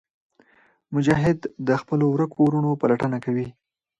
مجاهد 0.93 1.39
د 1.67 1.69
خپلو 1.81 2.05
ورکو 2.11 2.37
وروڼو 2.43 2.71
پلټنه 2.81 3.17
کوي. 3.25 3.47